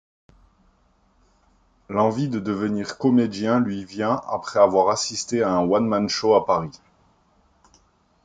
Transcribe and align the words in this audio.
L'envie 1.89 2.27
de 2.27 2.39
devenir 2.39 2.97
comédien 2.97 3.59
lui 3.59 3.85
vient 3.85 4.19
après 4.29 4.59
avoir 4.59 4.89
assisté 4.89 5.43
à 5.43 5.51
un 5.53 5.59
one-man-show 5.59 6.33
à 6.33 6.43
Paris. 6.43 6.71